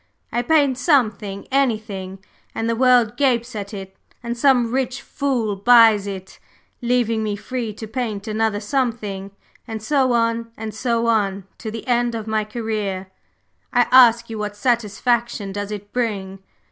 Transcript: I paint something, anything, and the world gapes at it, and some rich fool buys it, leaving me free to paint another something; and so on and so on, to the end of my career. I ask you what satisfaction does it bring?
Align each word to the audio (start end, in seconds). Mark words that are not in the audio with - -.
I 0.31 0.41
paint 0.41 0.79
something, 0.79 1.47
anything, 1.51 2.25
and 2.55 2.67
the 2.67 2.75
world 2.75 3.17
gapes 3.17 3.55
at 3.55 3.71
it, 3.71 3.95
and 4.23 4.35
some 4.35 4.71
rich 4.71 4.99
fool 4.99 5.55
buys 5.55 6.07
it, 6.07 6.39
leaving 6.81 7.21
me 7.21 7.35
free 7.35 7.71
to 7.75 7.85
paint 7.85 8.27
another 8.27 8.59
something; 8.59 9.29
and 9.67 9.79
so 9.79 10.13
on 10.13 10.49
and 10.57 10.73
so 10.73 11.05
on, 11.05 11.43
to 11.59 11.69
the 11.69 11.85
end 11.85 12.15
of 12.15 12.25
my 12.25 12.43
career. 12.43 13.11
I 13.71 13.81
ask 13.91 14.27
you 14.27 14.39
what 14.39 14.55
satisfaction 14.55 15.51
does 15.51 15.69
it 15.69 15.93
bring? 15.93 16.39